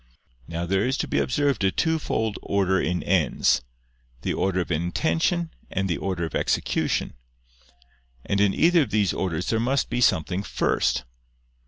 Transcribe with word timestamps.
Now 0.47 0.65
there 0.65 0.83
is 0.87 0.97
to 0.97 1.07
be 1.07 1.19
observed 1.19 1.63
a 1.63 1.69
twofold 1.71 2.39
order 2.41 2.81
in 2.81 3.03
ends 3.03 3.61
the 4.23 4.33
order 4.33 4.59
of 4.59 4.71
intention 4.71 5.51
and 5.69 5.87
the 5.87 5.97
order 5.99 6.25
of 6.25 6.33
execution: 6.33 7.13
and 8.25 8.41
in 8.41 8.51
either 8.51 8.81
of 8.81 8.89
these 8.89 9.13
orders 9.13 9.51
there 9.51 9.59
must 9.59 9.91
be 9.91 10.01
something 10.01 10.41
first. 10.41 11.03